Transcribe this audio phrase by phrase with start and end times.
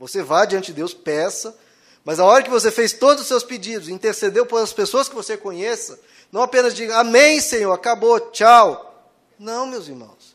[0.00, 1.54] Você vá diante de Deus, peça,
[2.02, 5.36] mas a hora que você fez todos os seus pedidos, intercedeu pelas pessoas que você
[5.36, 6.00] conheça,
[6.32, 9.12] não apenas diga amém, Senhor, acabou, tchau.
[9.38, 10.34] Não, meus irmãos.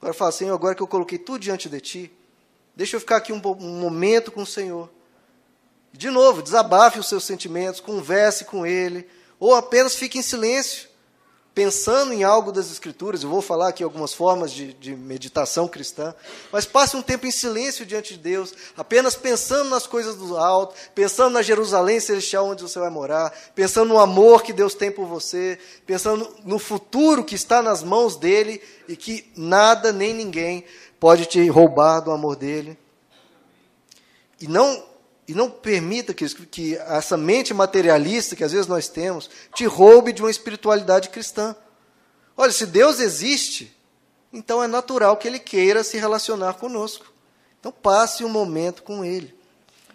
[0.00, 2.12] Agora fala, Senhor, agora que eu coloquei tudo diante de ti,
[2.74, 4.88] deixa eu ficar aqui um, um momento com o Senhor.
[5.92, 9.06] De novo, desabafe os seus sentimentos, converse com Ele,
[9.38, 10.88] ou apenas fique em silêncio
[11.54, 16.14] pensando em algo das Escrituras, eu vou falar aqui algumas formas de, de, meditação cristã,
[16.50, 20.74] mas passe um tempo em silêncio diante de Deus, apenas pensando nas coisas do alto,
[20.94, 25.06] pensando na Jerusalém celestial onde você vai morar, pensando no amor que Deus tem por
[25.06, 30.64] você, pensando no futuro que está nas mãos dele e que nada nem ninguém
[30.98, 32.78] pode te roubar do amor dele.
[34.40, 34.91] E não
[35.32, 40.12] e não permita que, que essa mente materialista que às vezes nós temos te roube
[40.12, 41.56] de uma espiritualidade cristã.
[42.36, 43.74] Olha, se Deus existe,
[44.30, 47.10] então é natural que Ele queira se relacionar conosco.
[47.58, 49.34] Então passe um momento com Ele.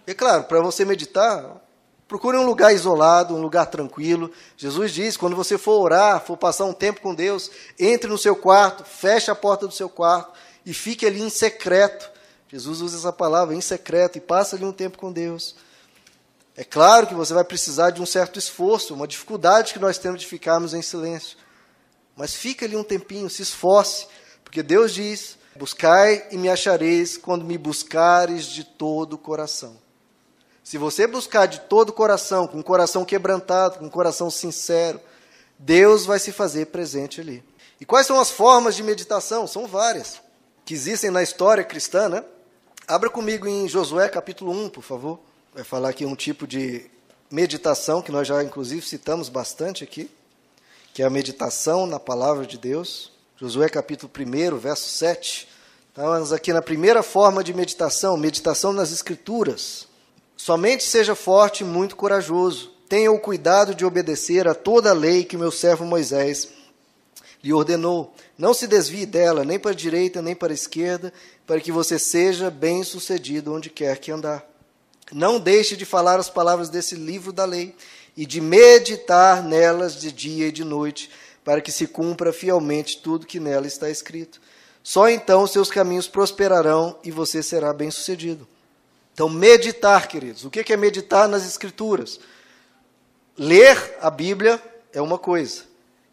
[0.08, 1.62] E claro, para você meditar,
[2.08, 4.32] procure um lugar isolado, um lugar tranquilo.
[4.57, 8.35] Jesus diz: quando você for orar, for passar um tempo com Deus, entre no seu
[8.35, 10.34] quarto, feche a porta do seu quarto
[10.66, 12.16] e fique ali em secreto
[12.49, 15.55] Jesus usa essa palavra em secreto e passa ali um tempo com Deus.
[16.55, 20.21] É claro que você vai precisar de um certo esforço, uma dificuldade que nós temos
[20.21, 21.37] de ficarmos em silêncio.
[22.15, 24.07] Mas fica ali um tempinho, se esforce,
[24.43, 29.77] porque Deus diz: Buscai e me achareis quando me buscares de todo o coração.
[30.63, 34.99] Se você buscar de todo o coração, com o coração quebrantado, com o coração sincero,
[35.59, 37.43] Deus vai se fazer presente ali.
[37.79, 39.45] E quais são as formas de meditação?
[39.45, 40.20] São várias,
[40.65, 42.23] que existem na história cristã, né?
[42.90, 45.20] Abra comigo em Josué capítulo 1, por favor.
[45.54, 46.85] Vai falar aqui um tipo de
[47.29, 50.10] meditação que nós já inclusive citamos bastante aqui,
[50.94, 53.12] que é a meditação na palavra de Deus.
[53.35, 55.49] Josué capítulo 1, verso 7.
[55.90, 59.85] Estamos aqui na primeira forma de meditação, meditação nas escrituras.
[60.38, 62.72] Somente seja forte e muito corajoso.
[62.88, 66.47] Tenha o cuidado de obedecer a toda a lei que meu servo Moisés
[67.43, 68.13] lhe ordenou.
[68.37, 71.13] Não se desvie dela, nem para a direita, nem para a esquerda,
[71.45, 74.45] para que você seja bem-sucedido onde quer que andar.
[75.11, 77.75] Não deixe de falar as palavras desse livro da lei
[78.15, 81.09] e de meditar nelas de dia e de noite,
[81.43, 84.41] para que se cumpra fielmente tudo que nela está escrito.
[84.83, 88.47] Só então seus caminhos prosperarão e você será bem-sucedido.
[89.13, 90.45] Então, meditar, queridos.
[90.45, 92.19] O que é meditar nas Escrituras?
[93.35, 94.61] Ler a Bíblia
[94.93, 95.63] é uma coisa.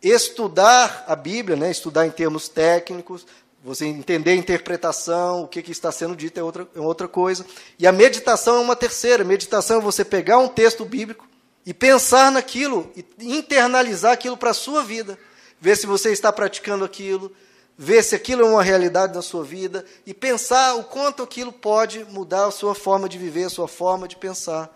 [0.05, 3.27] Estudar a Bíblia, né, estudar em termos técnicos,
[3.65, 7.47] você entender a interpretação, o que, que está sendo dito é outra, é outra coisa.
[7.79, 9.25] E a meditação é uma terceira.
[9.25, 11.27] Meditação é você pegar um texto bíblico
[11.65, 13.03] e pensar naquilo, e
[13.35, 15.19] internalizar aquilo para a sua vida.
[15.59, 17.33] Ver se você está praticando aquilo,
[17.79, 22.05] ver se aquilo é uma realidade na sua vida e pensar o quanto aquilo pode
[22.11, 24.71] mudar a sua forma de viver, a sua forma de pensar.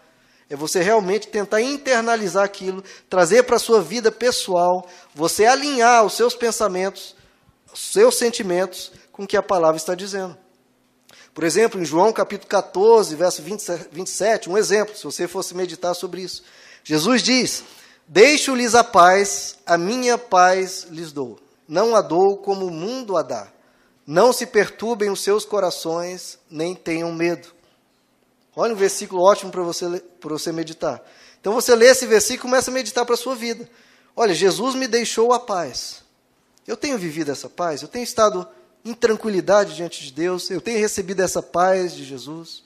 [0.51, 6.15] É você realmente tentar internalizar aquilo, trazer para a sua vida pessoal, você alinhar os
[6.15, 7.17] seus pensamentos
[7.79, 10.37] seus sentimentos com o que a palavra está dizendo.
[11.35, 16.23] Por exemplo, em João capítulo 14, verso 27, um exemplo, se você fosse meditar sobre
[16.23, 16.43] isso.
[16.83, 17.63] Jesus diz:
[18.07, 21.39] Deixo-lhes a paz, a minha paz lhes dou.
[21.69, 23.49] Não a dou como o mundo a dá.
[24.07, 27.49] Não se perturbem os seus corações, nem tenham medo.
[28.61, 31.01] Olha um versículo ótimo para você, você meditar.
[31.41, 33.71] Então você lê esse versículo e começa a meditar para a sua vida.
[34.17, 36.03] Olha, Jesus me deixou a paz.
[36.67, 38.45] Eu tenho vivido essa paz, eu tenho estado
[38.85, 42.65] em tranquilidade diante de Deus, eu tenho recebido essa paz de Jesus.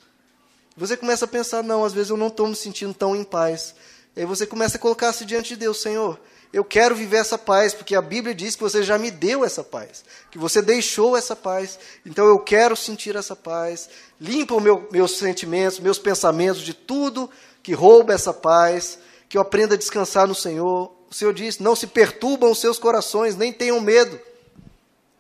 [0.78, 3.74] Você começa a pensar, não, às vezes eu não estou me sentindo tão em paz.
[4.16, 6.18] E aí você começa a colocar-se diante de Deus, Senhor,
[6.52, 9.64] eu quero viver essa paz, porque a Bíblia diz que você já me deu essa
[9.64, 13.88] paz, que você deixou essa paz, então eu quero sentir essa paz.
[14.20, 17.30] Limpa os meu, meus sentimentos, meus pensamentos de tudo
[17.62, 18.98] que rouba essa paz,
[19.28, 22.78] que eu aprenda a descansar no Senhor, o Senhor diz: Não se perturbam os seus
[22.78, 24.18] corações, nem tenham medo.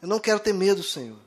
[0.00, 1.18] Eu não quero ter medo, Senhor.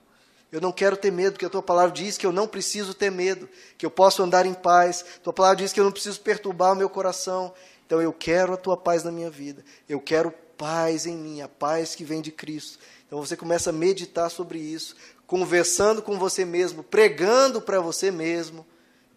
[0.52, 3.12] Eu não quero ter medo, porque a tua palavra diz que eu não preciso ter
[3.12, 5.06] medo, que eu posso andar em paz.
[5.18, 7.54] A tua palavra diz que eu não preciso perturbar o meu coração.
[7.86, 9.64] Então eu quero a tua paz na minha vida.
[9.88, 12.80] Eu quero paz em mim, a paz que vem de Cristo.
[13.06, 14.96] Então você começa a meditar sobre isso,
[15.28, 18.66] conversando com você mesmo, pregando para você mesmo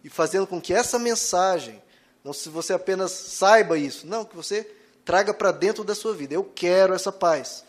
[0.03, 1.81] e fazendo com que essa mensagem,
[2.23, 4.69] não se você apenas saiba isso, não, que você
[5.03, 6.33] traga para dentro da sua vida.
[6.33, 7.63] Eu quero essa paz.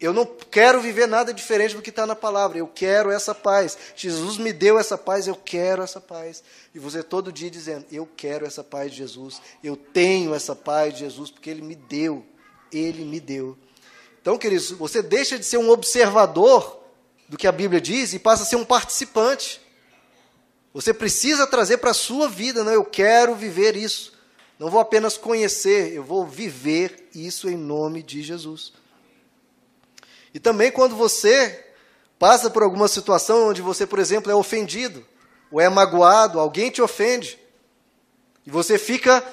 [0.00, 2.58] Eu não quero viver nada diferente do que está na palavra.
[2.58, 3.76] Eu quero essa paz.
[3.96, 6.42] Jesus me deu essa paz, eu quero essa paz.
[6.72, 9.42] E você todo dia dizendo: Eu quero essa paz de Jesus.
[9.62, 12.24] Eu tenho essa paz de Jesus, porque Ele me deu.
[12.72, 13.58] Ele me deu.
[14.22, 16.78] Então, queridos, você deixa de ser um observador
[17.28, 19.60] do que a Bíblia diz e passa a ser um participante.
[20.72, 24.12] Você precisa trazer para a sua vida, não, eu quero viver isso.
[24.58, 28.72] Não vou apenas conhecer, eu vou viver isso em nome de Jesus.
[30.32, 31.66] E também quando você
[32.18, 35.04] passa por alguma situação onde você, por exemplo, é ofendido,
[35.50, 37.38] ou é magoado, alguém te ofende,
[38.46, 39.24] e você fica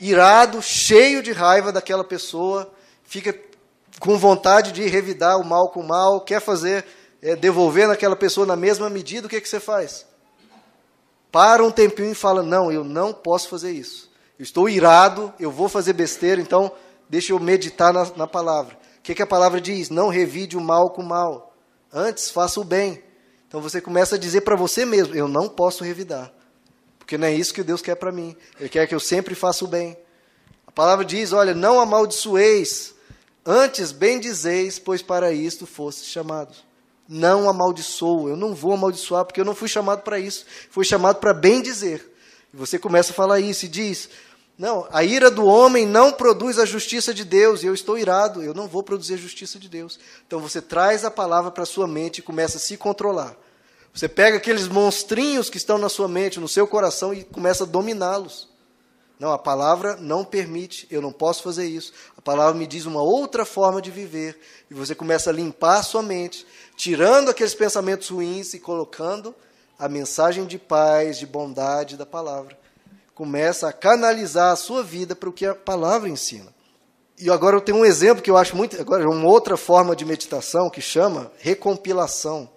[0.00, 2.72] irado, cheio de raiva daquela pessoa,
[3.04, 3.34] fica
[4.00, 6.84] com vontade de revidar o mal com o mal, quer fazer,
[7.22, 10.06] é, devolver naquela pessoa na mesma medida, o que, que você faz?
[11.30, 14.10] Para um tempinho e fala: Não, eu não posso fazer isso.
[14.38, 16.72] Eu estou irado, eu vou fazer besteira, então
[17.08, 18.76] deixa eu meditar na, na palavra.
[19.04, 19.90] O que, que a palavra diz?
[19.90, 21.54] Não revide o mal com o mal.
[21.92, 23.04] Antes, faça o bem.
[23.46, 26.32] Então você começa a dizer para você mesmo: Eu não posso revidar.
[26.98, 28.34] Porque não é isso que Deus quer para mim.
[28.58, 29.94] Ele quer que eu sempre faça o bem.
[30.66, 32.94] A palavra diz: Olha, não amaldiçoeis,
[33.44, 36.64] antes bendizeis, pois para isto foste chamados.
[37.06, 40.46] Não amaldiçoo, eu não vou amaldiçoar, porque eu não fui chamado para isso.
[40.70, 42.10] Fui chamado para bem dizer.
[42.54, 44.08] E você começa a falar isso e diz:
[44.56, 48.42] Não, a ira do homem não produz a justiça de Deus, e eu estou irado,
[48.42, 49.98] eu não vou produzir a justiça de Deus.
[50.26, 53.36] Então você traz a palavra para a sua mente e começa a se controlar.
[53.92, 57.66] Você pega aqueles monstrinhos que estão na sua mente, no seu coração, e começa a
[57.66, 58.48] dominá-los.
[59.18, 61.92] Não, a palavra não permite, eu não posso fazer isso.
[62.16, 64.38] A palavra me diz uma outra forma de viver.
[64.68, 66.44] E você começa a limpar a sua mente,
[66.76, 69.34] tirando aqueles pensamentos ruins e colocando
[69.78, 72.63] a mensagem de paz, de bondade da palavra.
[73.14, 76.52] Começa a canalizar a sua vida para o que a palavra ensina.
[77.18, 78.80] E agora eu tenho um exemplo que eu acho muito.
[78.80, 82.50] Agora, uma outra forma de meditação que chama recompilação,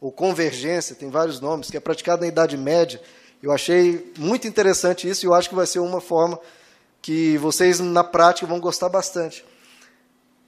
[0.00, 3.00] ou convergência, tem vários nomes, que é praticado na Idade Média.
[3.42, 6.38] Eu achei muito interessante isso e eu acho que vai ser uma forma
[7.02, 9.44] que vocês, na prática, vão gostar bastante.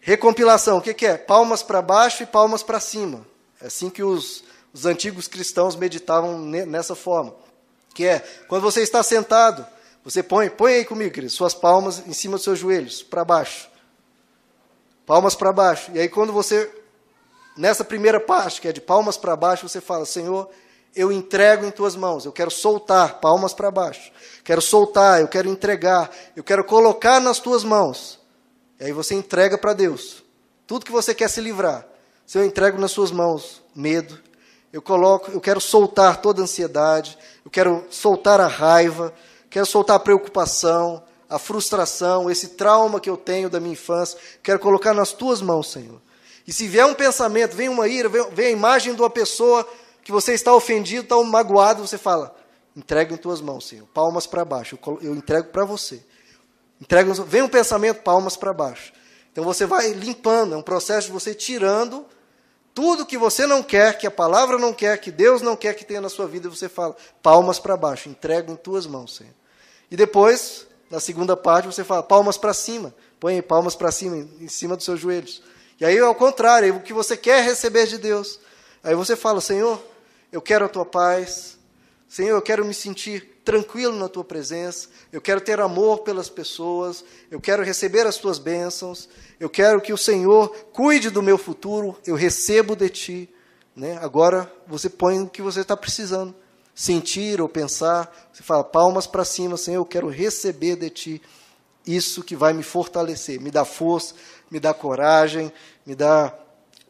[0.00, 1.17] Recompilação, o que, que é?
[1.17, 3.27] Palmas para baixo e palmas para cima.
[3.61, 7.35] É assim que os, os antigos cristãos meditavam nessa forma.
[7.96, 9.66] Que é, quando você está sentado,
[10.04, 13.70] você põe, põe aí comigo, querido, suas palmas em cima dos seus joelhos, para baixo.
[15.06, 15.90] Palmas para baixo.
[15.94, 16.70] E aí quando você,
[17.56, 20.50] nessa primeira parte, que é de palmas para baixo, você fala, Senhor,
[20.94, 24.12] eu entrego em tuas mãos, eu quero soltar, palmas para baixo.
[24.44, 28.20] Quero soltar, eu quero entregar, eu quero colocar nas tuas mãos
[28.78, 30.22] e aí você entrega para Deus.
[30.66, 31.87] Tudo que você quer se livrar.
[32.26, 34.20] Se eu entrego nas suas mãos medo,
[34.76, 39.11] eu coloco, eu quero soltar toda a ansiedade, eu quero soltar a raiva,
[39.49, 44.58] quero soltar a preocupação, a frustração, esse trauma que eu tenho da minha infância, quero
[44.58, 45.99] colocar nas tuas mãos, Senhor.
[46.46, 49.67] E se vier um pensamento, vem uma ira, vem, vem a imagem de uma pessoa
[50.05, 52.37] que você está ofendido, está magoado, você fala:
[52.76, 53.87] entrega em tuas mãos, Senhor.
[53.94, 56.05] Palmas para baixo, eu, eu entrego para você.
[56.78, 58.93] Entrega, vem um pensamento, palmas para baixo.
[59.32, 62.05] Então você vai limpando, é um processo de você tirando
[62.76, 65.82] tudo que você não quer, que a palavra não quer, que Deus não quer que
[65.82, 69.32] tenha na sua vida, você fala, palmas para baixo, entrego em tuas mãos, Senhor.
[69.90, 74.46] E depois, na segunda parte, você fala, palmas para cima, põe palmas para cima, em
[74.46, 75.43] cima dos seus joelhos.
[75.81, 78.38] E aí, ao contrário, o que você quer receber de Deus.
[78.84, 79.82] Aí você fala, Senhor,
[80.31, 81.56] eu quero a tua paz,
[82.06, 87.04] Senhor, eu quero me sentir tranquilo na tua presença, eu quero ter amor pelas pessoas,
[87.31, 89.08] eu quero receber as tuas bênçãos,
[89.38, 93.31] eu quero que o Senhor cuide do meu futuro, eu recebo de ti.
[93.75, 93.96] Né?
[94.02, 96.34] Agora você põe o que você está precisando,
[96.75, 101.23] sentir ou pensar, você fala palmas para cima, Senhor, eu quero receber de ti
[101.87, 104.16] isso que vai me fortalecer, me dá força,
[104.50, 105.52] me dá coragem,
[105.87, 106.37] me dá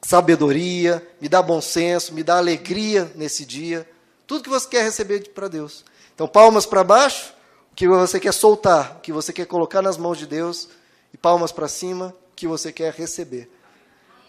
[0.00, 3.86] sabedoria, me dá bom senso, me dá alegria nesse dia.
[4.26, 5.84] Tudo que você quer receber para Deus.
[6.16, 7.34] Então, palmas para baixo,
[7.70, 10.66] o que você quer soltar, o que você quer colocar nas mãos de Deus,
[11.12, 13.50] e palmas para cima, o que você quer receber.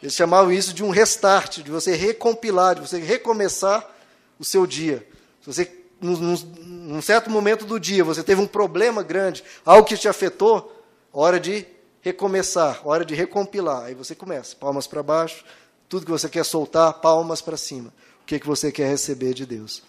[0.03, 3.89] Eles chamavam isso de um restart, de você recompilar, de você recomeçar
[4.37, 5.07] o seu dia.
[5.41, 9.95] Se você, num, num certo momento do dia, você teve um problema grande, algo que
[9.95, 11.65] te afetou, hora de
[12.01, 13.85] recomeçar, hora de recompilar.
[13.85, 15.45] Aí você começa, palmas para baixo,
[15.87, 17.93] tudo que você quer soltar, palmas para cima.
[18.23, 19.81] O que, que você quer receber de Deus?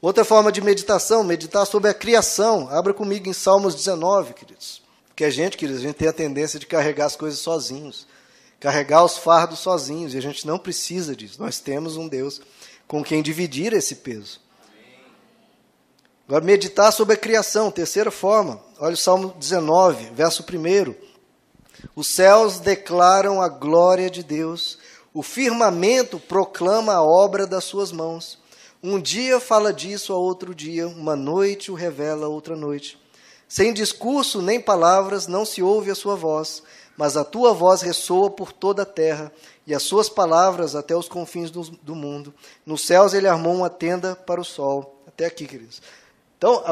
[0.00, 2.68] Outra forma de meditação, meditar sobre a criação.
[2.70, 4.80] Abra comigo em Salmos 19, queridos.
[5.08, 8.06] Porque a gente, queridos, a gente tem a tendência de carregar as coisas sozinhos,
[8.60, 11.42] carregar os fardos sozinhos, e a gente não precisa disso.
[11.42, 12.40] Nós temos um Deus
[12.86, 14.40] com quem dividir esse peso.
[16.28, 18.62] Agora, meditar sobre a criação, terceira forma.
[18.78, 20.94] Olha o Salmo 19, verso 1.
[21.96, 24.78] Os céus declaram a glória de Deus,
[25.12, 28.38] o firmamento proclama a obra das suas mãos.
[28.82, 32.96] Um dia fala disso a outro dia, uma noite o revela a outra noite.
[33.48, 36.62] Sem discurso nem palavras não se ouve a sua voz,
[36.96, 39.32] mas a tua voz ressoa por toda a terra
[39.66, 42.32] e as suas palavras até os confins do, do mundo.
[42.64, 45.02] Nos céus ele armou uma tenda para o sol.
[45.06, 45.82] Até aqui, queridos.
[46.36, 46.62] Então,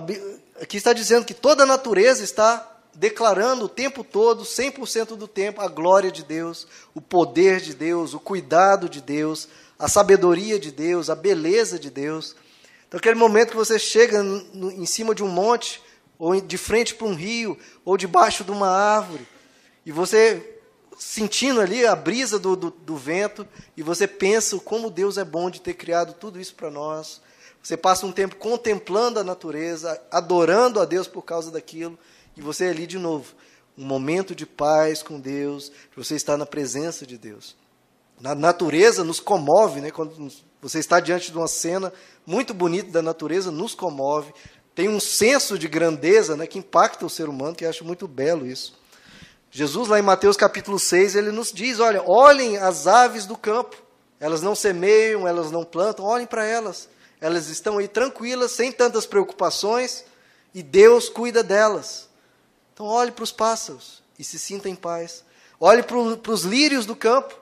[0.61, 5.61] aqui está dizendo que toda a natureza está declarando o tempo todo, 100% do tempo,
[5.61, 9.49] a glória de Deus, o poder de Deus, o cuidado de Deus,
[9.79, 12.35] a sabedoria de Deus, a beleza de Deus.
[12.89, 14.23] Então, aquele momento que você chega
[14.55, 15.83] em cima de um monte,
[16.19, 19.27] ou de frente para um rio, ou debaixo de uma árvore,
[19.85, 20.55] e você
[20.99, 25.51] sentindo ali a brisa do, do, do, vento, e você pensa como Deus é bom
[25.51, 27.21] de ter criado tudo isso para nós.
[27.63, 31.99] Você passa um tempo contemplando a natureza, adorando a Deus por causa daquilo,
[32.37, 33.35] e você é ali de novo.
[33.77, 37.55] Um momento de paz com Deus, você está na presença de Deus.
[38.21, 39.91] Na natureza nos comove, né?
[39.91, 41.93] quando você está diante de uma cena
[42.25, 44.33] muito bonita da natureza, nos comove.
[44.75, 48.07] Tem um senso de grandeza né, que impacta o ser humano, que eu acho muito
[48.09, 48.79] belo isso.
[49.51, 53.77] Jesus, lá em Mateus capítulo 6, ele nos diz: olha, olhem as aves do campo.
[54.19, 56.89] Elas não semeiam, elas não plantam, olhem para elas.
[57.21, 60.05] Elas estão aí tranquilas, sem tantas preocupações,
[60.55, 62.09] e Deus cuida delas.
[62.73, 65.25] Então, olhe para os pássaros e se sinta em paz.
[65.59, 67.35] Olhe para os lírios do campo.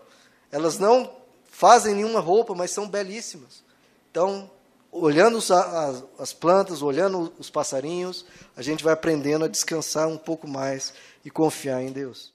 [0.54, 1.10] Elas não
[1.50, 3.64] fazem nenhuma roupa, mas são belíssimas.
[4.08, 4.48] Então,
[4.92, 5.50] olhando as,
[6.16, 8.24] as plantas, olhando os passarinhos,
[8.56, 10.94] a gente vai aprendendo a descansar um pouco mais
[11.24, 12.32] e confiar em Deus.